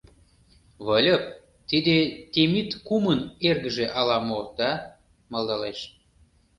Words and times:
—Выльып, 0.85 1.23
тиде 1.69 1.97
Темит 2.33 2.69
кумын 2.87 3.21
эргыже 3.49 3.85
ала-мо 3.99 4.39
да?— 4.59 4.71
малдалеш. 5.31 5.79